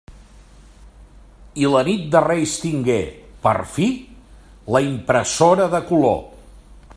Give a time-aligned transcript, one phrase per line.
[1.63, 2.97] I la nit de Reis tingué,
[3.45, 3.91] per fi!,
[4.77, 6.19] la impressora de color.